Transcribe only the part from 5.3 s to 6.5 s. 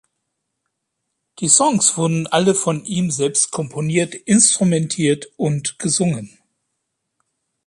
und gesungen.